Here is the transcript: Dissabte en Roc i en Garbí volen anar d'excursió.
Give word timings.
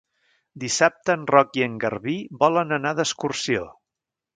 Dissabte 0.63 1.13
en 1.19 1.27
Roc 1.33 1.61
i 1.61 1.67
en 1.67 1.77
Garbí 1.85 2.19
volen 2.45 2.77
anar 2.83 2.99
d'excursió. 3.03 3.73